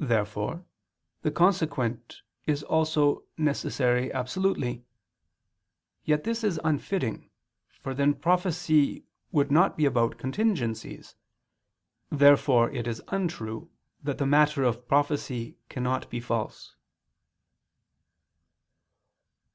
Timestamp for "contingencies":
10.16-11.16